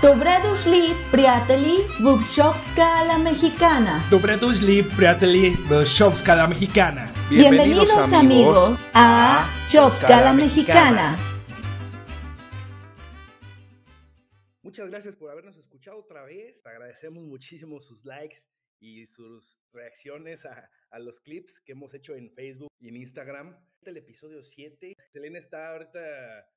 [0.00, 3.98] Dobredusli Priateli Bubchovska la Mexicana.
[4.08, 7.10] Dobredusli Priateli Bubchovska la Mexicana.
[7.28, 11.16] Bienvenidos, Bienvenidos amigos, a Chovska la Mexicana.
[14.62, 16.64] Muchas gracias por habernos escuchado otra vez.
[16.64, 18.38] Agradecemos muchísimo sus likes
[18.78, 23.56] y sus reacciones a, a los clips que hemos hecho en Facebook y en Instagram.
[23.84, 24.94] El episodio 7.
[25.12, 26.00] Selena está ahorita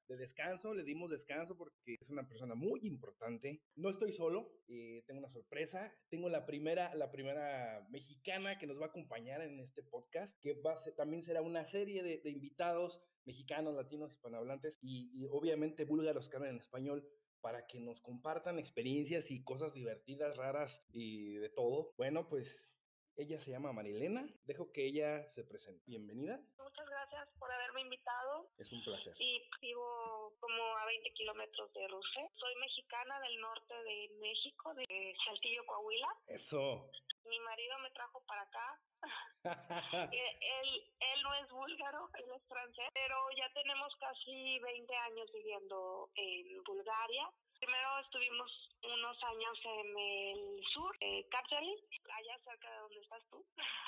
[0.08, 3.62] de descanso, le dimos descanso porque es una persona muy importante.
[3.76, 5.94] No estoy solo, eh, tengo una sorpresa.
[6.10, 10.54] Tengo la primera, la primera mexicana que nos va a acompañar en este podcast, que
[10.62, 15.28] va a ser- también será una serie de, de invitados mexicanos, latinos, hispanohablantes y, y
[15.30, 17.08] obviamente búlgaros que hablan en español
[17.40, 21.94] para que nos compartan experiencias y cosas divertidas, raras y de todo.
[21.98, 22.62] Bueno, pues
[23.22, 24.28] ella se llama Marilena.
[24.46, 25.84] Dejo que ella se presente.
[25.86, 26.40] Bienvenida.
[26.58, 29.14] Muchas gracias por haberme invitado Es un placer.
[29.20, 32.30] y vivo como a 20 kilómetros de Rusia.
[32.36, 36.08] Soy mexicana del norte de México, de Saltillo, Coahuila.
[36.28, 36.90] Eso.
[37.26, 38.80] Mi marido me trajo para acá.
[40.14, 45.32] Eh, Él, él no es búlgaro, él es francés, pero ya tenemos casi 20 años
[45.34, 47.30] viviendo en Bulgaria.
[47.60, 48.52] Primero estuvimos
[48.84, 51.76] unos años en el sur, eh, Karjali,
[52.12, 53.46] allá cerca de donde estás tú.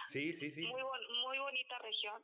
[0.08, 0.66] sí, sí, sí.
[0.68, 2.24] Muy, bon- muy bonita región,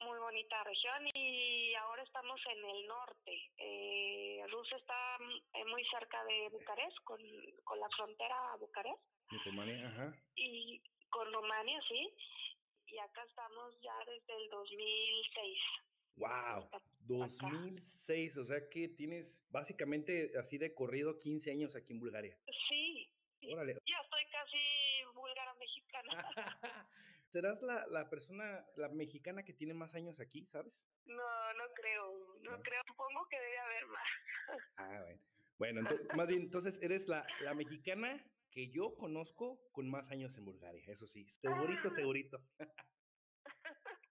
[0.00, 3.50] muy bonita región y ahora estamos en el norte.
[3.58, 5.16] Eh, Rusia está
[5.54, 7.20] eh, muy cerca de Bucarest, con,
[7.64, 10.12] con la frontera a Bucarest En Rumania, ajá.
[10.34, 10.80] y
[11.10, 12.14] con Rumania, sí.
[12.88, 15.58] Y acá estamos ya desde el 2006.
[16.16, 16.70] Wow.
[17.00, 22.36] 2006, o sea que tienes básicamente así de corrido 15 años aquí en Bulgaria.
[22.68, 23.08] Sí,
[23.52, 23.74] Órale.
[23.86, 26.10] ya estoy casi búlgara mexicana.
[27.32, 30.84] ¿Serás la, la persona, la mexicana que tiene más años aquí, sabes?
[31.04, 32.62] No, no creo, no ¿No?
[32.62, 32.82] creo.
[32.86, 34.10] Supongo que debe haber más.
[34.76, 35.22] Ah, bueno.
[35.58, 40.36] Bueno, ento- más bien, entonces eres la, la mexicana que yo conozco con más años
[40.38, 42.38] en Bulgaria, eso sí, segurito, segurito.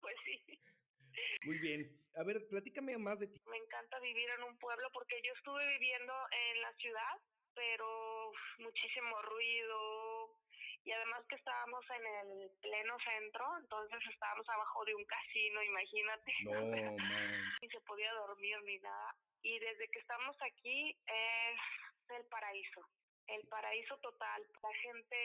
[0.02, 0.46] Pues sí.
[1.46, 2.06] Muy bien.
[2.16, 3.40] A ver, platícame más de ti.
[3.46, 7.14] Me encanta vivir en un pueblo porque yo estuve viviendo en la ciudad,
[7.56, 10.45] pero muchísimo ruido
[10.86, 16.34] y además que estábamos en el pleno centro, entonces estábamos abajo de un casino, imagínate.
[16.44, 17.38] No, man.
[17.62, 19.16] Ni se podía dormir ni nada.
[19.42, 21.60] Y desde que estamos aquí es
[22.16, 22.88] el paraíso.
[23.28, 24.46] El paraíso total.
[24.62, 25.16] La gente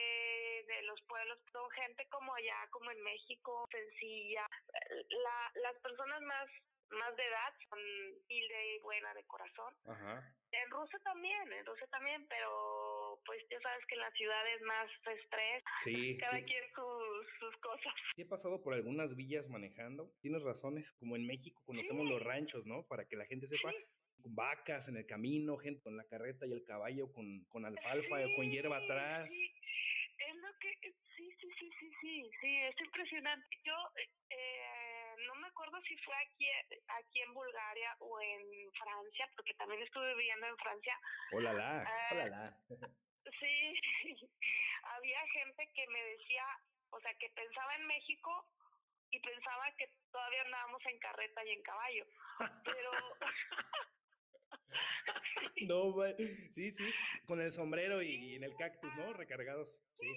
[0.67, 4.49] de los pueblos son gente como allá, como en México, sencilla.
[5.11, 6.49] La, las personas más,
[6.89, 9.75] más de edad son humilde y buena de corazón.
[9.87, 10.25] Ajá.
[10.53, 14.63] En Rusia también, en Rusia también, pero pues ya sabes que en la ciudad es
[14.63, 16.45] más estrés, Sí, cada sí.
[16.45, 17.95] quien sus, sus cosas.
[18.17, 20.13] Sí he pasado por algunas villas manejando.
[20.21, 22.13] Tienes razones, como en México conocemos Sí.
[22.13, 22.87] los ranchos, ¿no?
[22.87, 23.73] Para que la gente sepa.
[24.23, 28.37] Vacas en el camino, gente con la carreta y el caballo con, con alfalfa o
[28.37, 29.31] con hierba atrás.
[29.31, 29.51] sí.
[30.19, 30.69] Es lo que,
[31.17, 33.57] sí, sí, sí, sí, sí, sí, es impresionante.
[33.65, 33.73] Yo
[34.29, 36.47] eh, no me acuerdo si fue aquí,
[36.89, 38.43] aquí en Bulgaria o en
[38.75, 41.01] Francia, porque también estuve viviendo en Francia.
[41.33, 42.57] Hola, la, hola, la.
[43.41, 43.75] Sí,
[44.83, 46.45] había gente que me decía,
[46.91, 48.31] o sea, que pensaba en México
[49.11, 52.07] y pensaba que todavía andábamos en carreta y en caballo.
[52.65, 52.91] Pero
[55.69, 55.95] No.
[56.55, 56.85] Sí, sí.
[57.27, 59.13] Con el sombrero y en el cactus, ¿no?
[59.13, 59.79] Recargados.
[59.99, 60.09] Sí,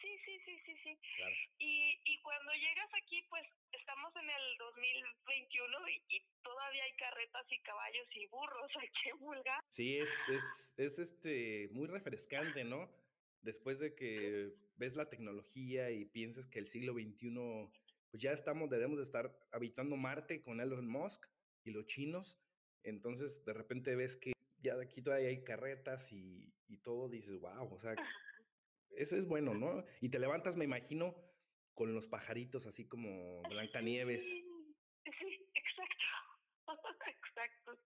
[0.00, 0.98] sí, sí, sí, sí, sí.
[1.16, 1.34] claro.
[1.58, 4.58] Y, y cuando llegas aquí, pues estamos en el
[4.92, 9.64] 2021 y, y todavía hay carretas y caballos y burros aquí en Bulgaria.
[9.68, 12.90] Sí, es, es, es este muy refrescante, ¿no?
[13.42, 17.70] Después de que ves la tecnología y piensas que el siglo XXI,
[18.10, 21.26] pues ya estamos, debemos de estar habitando Marte con Elon Musk
[21.64, 22.38] y los chinos.
[22.82, 27.38] Entonces, de repente ves que ya de aquí todavía hay carretas y, y todo, dices,
[27.38, 27.94] wow, o sea,
[28.90, 29.84] eso es bueno, ¿no?
[30.00, 31.14] Y te levantas, me imagino,
[31.74, 34.22] con los pajaritos así como Blancanieves.
[34.22, 34.44] Sí,
[35.54, 35.94] exacto.
[37.06, 37.76] exacto,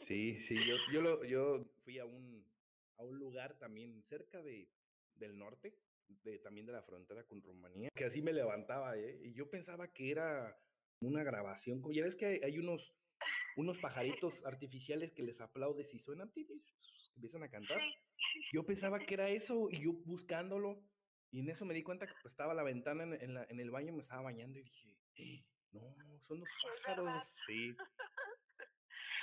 [0.00, 0.40] sí.
[0.40, 2.44] Sí, yo, yo, lo, yo fui a un,
[2.96, 4.68] a un lugar también cerca de,
[5.14, 5.74] del norte,
[6.08, 9.20] de, también de la frontera con Rumanía, que así me levantaba, ¿eh?
[9.22, 10.56] Y yo pensaba que era
[11.00, 12.94] una grabación, como ya ves que hay, hay unos,
[13.56, 16.32] unos pajaritos artificiales que les aplaudes y suenan,
[17.16, 17.80] empiezan a cantar.
[18.52, 20.82] Yo pensaba que era eso y yo buscándolo,
[21.30, 23.60] y en eso me di cuenta que pues, estaba la ventana en, en la- en
[23.60, 25.94] el baño, me estaba bañando y dije, "Eh, no,
[26.26, 27.76] son los pájaros, sí.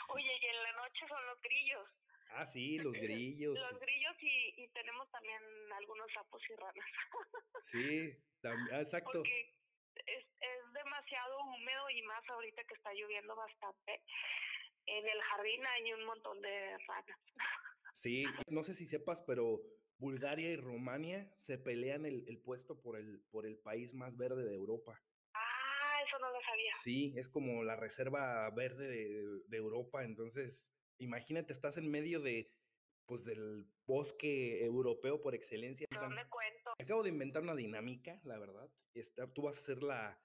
[0.09, 1.89] Oye, y en la noche son los grillos.
[2.31, 3.59] Ah, sí, los grillos.
[3.59, 5.41] Los grillos y, y tenemos también
[5.73, 6.85] algunos sapos y ranas.
[7.63, 8.11] Sí,
[8.43, 9.11] ah, exacto.
[9.11, 9.55] Porque
[10.05, 14.03] es, es demasiado húmedo y más ahorita que está lloviendo bastante.
[14.85, 17.19] En el jardín hay un montón de ranas.
[17.95, 19.61] Sí, no sé si sepas, pero
[19.97, 24.43] Bulgaria y Rumania se pelean el, el puesto por el, por el país más verde
[24.43, 25.01] de Europa.
[26.25, 26.71] No lo sabía.
[26.81, 30.65] Sí, es como la reserva verde de, de Europa, entonces
[30.97, 32.51] imagínate, estás en medio de,
[33.05, 35.87] pues, del bosque europeo por excelencia.
[35.91, 36.73] No me cuento.
[36.79, 38.69] Acabo de inventar una dinámica, la verdad.
[38.93, 40.19] Esta, tú vas a ser la,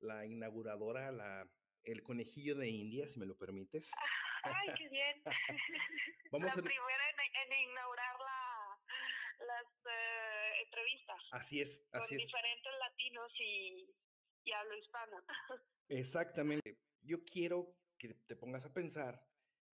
[0.00, 1.48] la inauguradora, la,
[1.84, 3.90] el conejillo de India, si me lo permites.
[4.42, 5.22] Ay, qué bien.
[6.32, 8.78] Vamos la a primera en, en inaugurar la,
[9.46, 12.08] las eh, entrevistas Así es, con es.
[12.10, 13.94] diferentes latinos y,
[14.44, 15.16] y hablo hispano.
[15.88, 16.78] Exactamente.
[17.02, 19.20] Yo quiero que te pongas a pensar,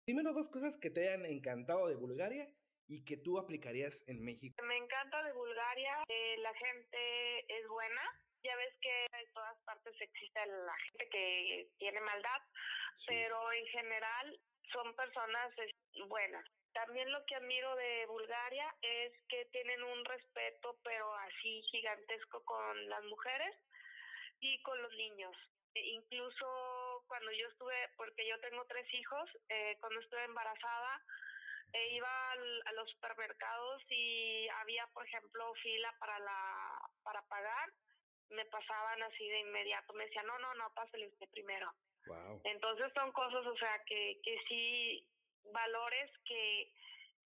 [0.05, 2.49] primero dos cosas que te hayan encantado de Bulgaria
[2.87, 4.63] y que tú aplicarías en México.
[4.65, 8.03] Me encanta de Bulgaria, eh, la gente es buena.
[8.43, 12.41] Ya ves que en todas partes existe la gente que tiene maldad,
[12.99, 13.07] Sí.
[13.09, 14.41] pero en general
[14.73, 15.51] son personas
[16.07, 16.45] buenas.
[16.73, 22.89] También lo que admiro de Bulgaria es que tienen un respeto, pero así gigantesco con
[22.89, 23.55] las mujeres
[24.41, 25.37] y con los niños.
[25.75, 31.03] E incluso cuando yo estuve, porque yo tengo tres hijos, eh, cuando estuve embarazada,
[31.73, 37.73] eh, iba al- a los supermercados y había, por ejemplo, fila para la para pagar,
[38.31, 41.73] me pasaban así de inmediato, me decían, no, no, no, pásale usted primero.
[42.07, 42.41] Wow.
[42.45, 45.07] Entonces son cosas, o sea, que, que sí,
[45.53, 46.73] valores que,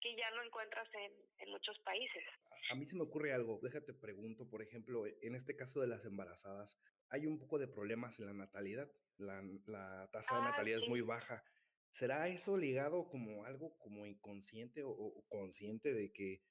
[0.00, 2.24] que ya no encuentras en, en muchos países.
[2.70, 6.04] A mí se me ocurre algo, déjate pregunto, por ejemplo, en este caso de las
[6.04, 6.78] embarazadas,
[7.08, 10.88] hay un poco de problemas en la natalidad, la, la tasa de Ah, natalidad es
[10.88, 11.44] muy baja.
[11.92, 16.44] ¿Será eso ligado como algo como inconsciente o, o consciente de que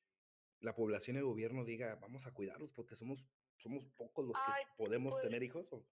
[0.60, 3.26] la población y el gobierno diga, vamos a cuidarlos porque somos,
[3.58, 5.74] somos pocos los que Ay, podemos pues, tener hijos?
[5.74, 5.88] o-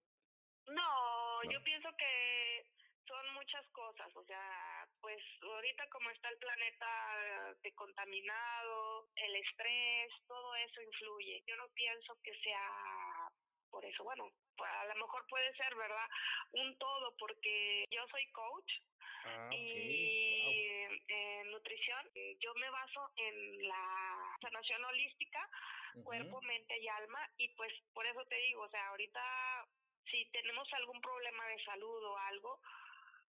[0.66, 1.50] No, ¿No?
[1.50, 2.79] yo pienso que
[3.10, 10.12] son muchas cosas, o sea, pues ahorita como está el planeta de contaminado, el estrés,
[10.28, 11.42] todo eso influye.
[11.46, 12.62] Yo no pienso que sea
[13.70, 16.08] por eso, bueno, pues, a lo mejor puede ser, ¿verdad?
[16.52, 18.72] Un todo, porque yo soy coach
[19.24, 20.62] Ah, y
[21.08, 25.40] en nutrición eh, yo me baso en la sanación holística
[25.94, 26.04] Wow.
[26.04, 29.20] cuerpo, mente y alma y pues por eso te digo, o sea, ahorita
[30.10, 32.60] si tenemos algún problema de salud o algo,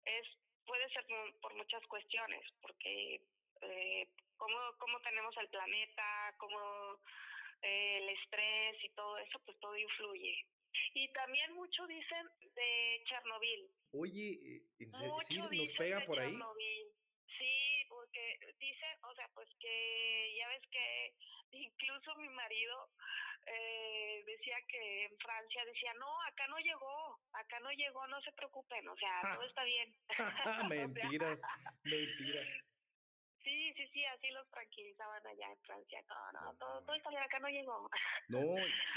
[0.06, 0.28] es
[0.66, 1.06] puede ser
[1.42, 3.22] por, muchas cuestiones, porque
[3.62, 4.08] eh,
[4.38, 7.00] cómo, cómo tenemos el planeta, cómo
[7.62, 10.46] eh, el estrés y todo eso, pues todo influye.
[10.94, 13.70] Y también mucho dicen de Chernobyl.
[13.94, 15.18] Oye, eh, ¿en serio?
[15.28, 16.30] ¿Sí Mucho nos pega por ahí?
[16.32, 16.88] Chernobyl.
[17.38, 21.14] Sí, porque dicen, o sea, pues que ya ves que
[21.52, 22.90] incluso mi marido
[23.46, 28.32] eh, decía que en Francia decía, no, acá no llegó, acá no llegó, no se
[28.34, 29.94] preocupen, o sea, todo está bien.
[30.70, 31.40] Mentiras,
[31.84, 32.48] mentiras.
[33.44, 36.02] Sí, sí, sí, así los tranquilizaban allá en Francia.
[36.08, 37.90] No, no, No, todo, todo bien, acá no llegó.
[38.30, 38.40] No,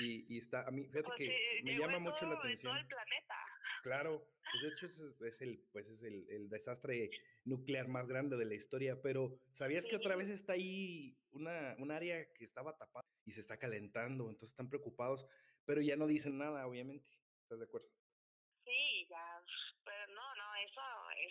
[0.00, 2.72] y, y está, a mí, fíjate Pues que sí, me llama mucho la todo- atención.
[2.72, 3.34] todo el planeta.
[3.82, 7.10] Claro, pues de hecho es, es el, pues es el, el desastre
[7.44, 10.18] nuclear más grande de la historia, pero ¿sabías que otra Sí.
[10.18, 14.24] vez está ahí una, un área que estaba tapada y se está calentando?
[14.24, 15.26] Entonces están preocupados,
[15.66, 17.08] pero ya no dicen nada, obviamente.
[17.42, 17.88] ¿Estás de acuerdo?
[18.64, 19.42] Sí, ya,
[19.84, 20.80] pero no, no, eso,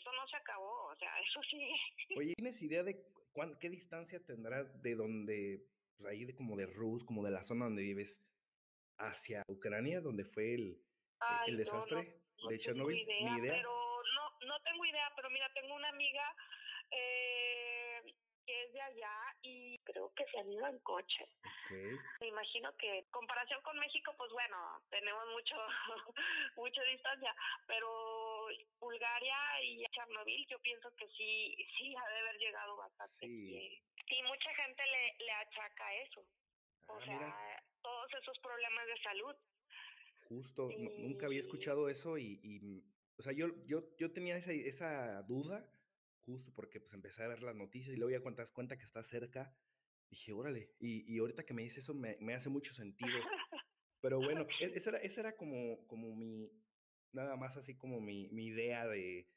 [0.03, 1.69] eso no se acabó, o sea, eso sí.
[2.17, 5.65] Oye, ¿tienes idea de cuán- qué distancia tendrá de donde,
[5.97, 8.19] pues ahí de como de Rus, como de la zona donde vives,
[8.97, 10.77] hacia Ucrania, donde fue el,
[11.19, 12.97] Ay, el no, desastre no de tengo Chernobyl?
[12.97, 13.53] idea, Ni idea.
[13.55, 16.35] Pero no, no tengo idea, pero mira, tengo una amiga
[16.91, 18.01] eh,
[18.45, 21.27] que es de allá y creo que se han ido en coche.
[22.19, 24.57] Me imagino que en comparación con México, pues bueno,
[24.89, 25.55] tenemos mucho,
[26.55, 27.35] mucha distancia,
[27.67, 28.47] pero
[28.79, 33.25] Bulgaria y Chernobyl yo pienso que sí, sí ha de haber llegado bastante.
[33.27, 33.81] Sí.
[34.09, 36.21] Y, mucha gente le, le achaca eso,
[36.87, 37.63] o Ah, sea, mira.
[37.81, 39.35] todos esos problemas de salud.
[40.29, 42.83] Justo, nu- nunca había escuchado eso y, y,
[43.17, 45.65] o sea, yo, yo, yo tenía esa, esa duda
[46.25, 48.77] justo porque pues empecé a ver las noticias y luego ya cuando te das cuenta
[48.77, 49.55] que está cerca,
[50.09, 53.19] dije, órale, y, y ahorita que me dice eso me, me hace mucho sentido.
[54.01, 56.49] Pero bueno, esa era, esa era como, como mi,
[57.11, 59.27] nada más así como mi, mi idea de,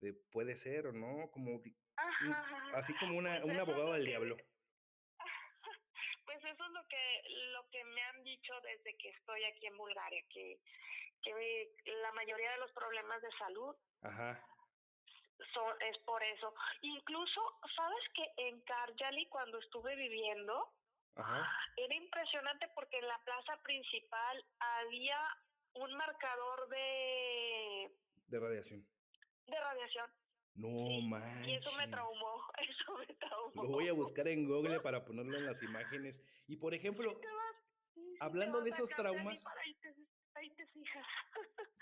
[0.00, 2.76] de puede ser o no, como un- Ajá.
[2.78, 4.36] así como una, Pues un abogado del que- diablo.
[6.26, 9.76] Pues eso es lo que lo que me han dicho desde que estoy aquí en
[9.76, 10.60] Bulgaria, que,
[11.22, 14.46] que la mayoría de los problemas de salud Ajá,
[15.52, 16.54] son, es por eso.
[16.82, 17.40] Incluso,
[17.74, 20.72] ¿sabes que en Karjali cuando estuve viviendo
[21.16, 25.18] ajá, era impresionante porque en la plaza principal había
[25.74, 27.92] un marcador de,
[28.26, 28.86] de radiación.
[29.46, 30.06] de radiación
[30.54, 31.48] No manches.
[31.48, 33.62] Y eso me traumó, eso me traumó.
[33.62, 36.22] Lo voy a buscar en Google para ponerlo en las imágenes.
[36.46, 37.14] Y por ejemplo,
[37.94, 39.44] sí, sí, hablando de esos traumas.
[39.64, 39.94] ahí te,
[40.34, 41.06] ahí te fijas.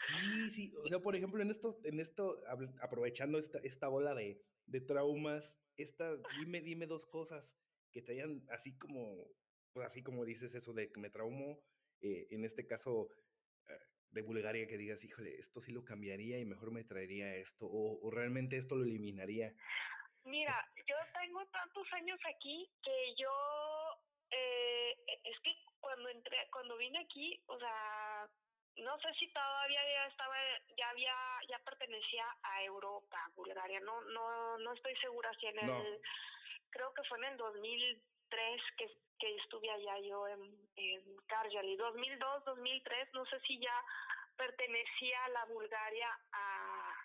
[0.08, 2.40] Sí, sí, o sea, por ejemplo, en esto, en esto,
[2.80, 7.58] aprovechando esta, esta ola de, de traumas, esta, dime, dime dos cosas
[7.92, 9.26] que te hayan, así como,
[9.72, 11.60] pues así como dices eso de que me traumó,
[12.00, 13.10] eh, en este caso
[13.68, 13.78] eh,
[14.10, 18.00] de Bulgaria, que digas, híjole, esto sí lo cambiaría y mejor me traería esto, o,
[18.00, 19.54] o realmente esto lo eliminaría.
[20.24, 20.54] Mira,
[20.86, 23.30] yo tengo tantos años aquí que yo,
[24.30, 28.30] eh, es que cuando entré, cuando vine aquí, o sea,
[28.78, 30.37] no sé si todavía ya estaba,
[30.76, 31.14] ya había,
[31.49, 36.00] ya pertenecía a Europa, Bulgaria, no, no, no estoy segura si en el,
[36.70, 38.87] creo que fue en el 2003 que,
[39.18, 40.42] que estuve allá yo en,
[40.76, 43.85] en Karjali, 2002, 2003, no sé si ya
[44.37, 47.04] pertenecía la Bulgaria a,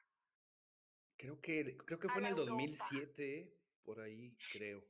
[1.24, 2.52] Creo que, creo que A fue en el Europa.
[2.52, 3.48] 2007, ¿eh?
[3.86, 4.84] por ahí, creo.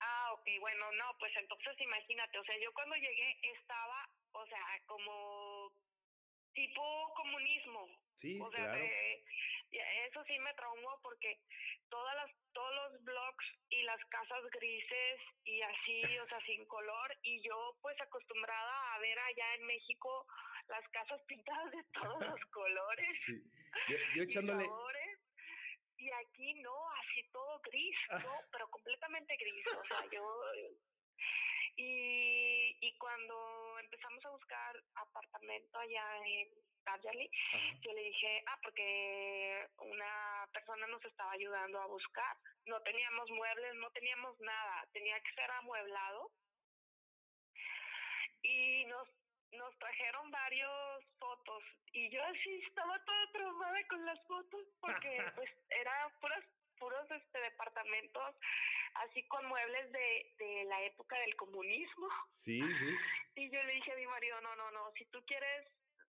[0.00, 4.64] Ah, ok, bueno, no, pues entonces imagínate, o sea, yo cuando llegué estaba, o sea,
[4.86, 5.51] como
[6.54, 8.78] tipo comunismo, Sí, o sea, claro.
[8.78, 9.24] de-
[10.06, 11.40] eso sí me traumó porque
[11.88, 17.16] todas las, todos los blogs y las casas grises y así, o sea, sin color,
[17.22, 20.26] y yo pues acostumbrada a ver allá en México
[20.68, 23.42] las casas pintadas de todos los colores Sí.
[23.88, 25.18] Yo, yo y sabores.
[25.96, 29.64] Y aquí no, así todo gris, no, pero completamente gris.
[29.68, 30.22] O sea, yo.
[31.76, 36.48] Y, y cuando empezamos a buscar apartamento allá en
[36.84, 37.30] Darjali,
[37.80, 42.36] yo le dije, ah, porque una persona nos estaba ayudando a buscar.
[42.66, 46.30] No teníamos muebles, no teníamos nada, tenía que ser amueblado.
[48.42, 49.08] Y nos,
[49.52, 51.62] nos trajeron varios fotos
[51.92, 56.44] y yo así estaba toda traumada con las fotos porque pues eran puros,
[56.82, 58.34] puros este, departamentos
[59.06, 62.08] así con muebles de, de la época del comunismo.
[62.44, 62.96] sí, sí.
[63.34, 65.66] Y yo le dije a mi marido, no, no, no, si tú quieres,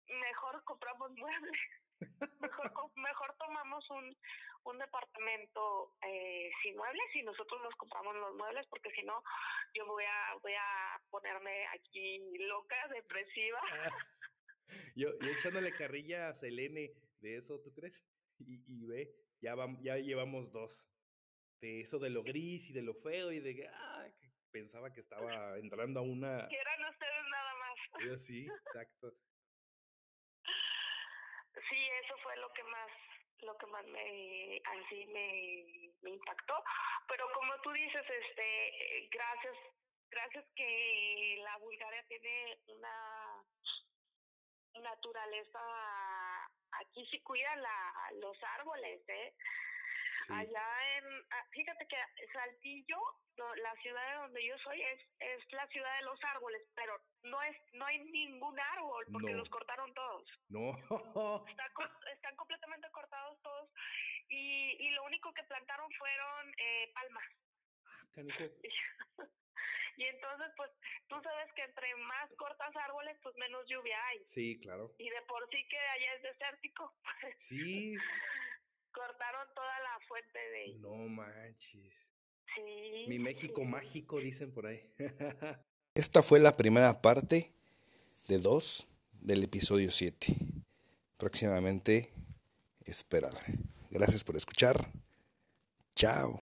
[0.07, 1.59] mejor compramos muebles.
[2.41, 4.17] Mejor, mejor tomamos un,
[4.65, 9.23] un departamento eh, sin muebles y nosotros nos compramos los muebles porque si no
[9.73, 13.61] yo voy a voy a ponerme aquí loca, depresiva.
[14.95, 17.93] Yo, yo echándole carrilla a Selene de eso, ¿tú crees?
[18.39, 20.89] Y, y ve, ya, vam- ya llevamos dos.
[21.59, 24.91] De eso de lo gris y de lo feo y de que, ah, que pensaba
[24.91, 26.47] que estaba entrando a una...
[26.49, 28.05] Que eran ustedes nada más.
[28.05, 29.13] Yo sí, exacto.
[31.69, 32.89] Sí, eso fue lo que más
[33.39, 36.53] lo que más me así me, me impactó
[37.09, 39.55] pero como tú dices este eh, gracias
[40.09, 43.43] gracias que la Bulgaria tiene una
[44.81, 45.59] naturaleza
[46.81, 49.33] aquí sí cuidan la, los árboles eh
[50.27, 50.31] Sí.
[50.33, 51.97] allá en ah, fíjate que
[52.31, 52.97] Saltillo
[53.35, 57.41] la ciudad de donde yo soy es es la ciudad de los árboles pero no
[57.41, 59.37] es no hay ningún árbol porque No.
[59.39, 60.71] los cortaron todos No,
[61.49, 61.65] Está
[62.13, 63.69] están completamente cortados todos
[64.29, 67.25] y, y lo único que plantaron fueron eh, palmas.
[68.13, 68.43] canijo.
[69.97, 70.71] Y entonces, pues,
[71.07, 74.23] tú sabes que entre más cortas árboles, pues menos lluvia hay.
[74.25, 74.93] Sí, claro.
[74.97, 77.93] Y de por sí que allá es desértico, pues Sí,
[78.91, 80.73] cortaron toda la fuente de...
[80.79, 81.93] no manches.
[82.55, 83.05] Sí.
[83.07, 83.67] Mi México sí.
[83.67, 84.81] mágico, dicen por ahí.
[85.95, 87.53] Esta fue la primera parte
[88.27, 90.27] de dos del episodio 7.
[91.17, 92.11] Próximamente,
[92.85, 93.41] espérala.
[93.91, 94.91] Gracias por escuchar.
[95.95, 96.39] Chao.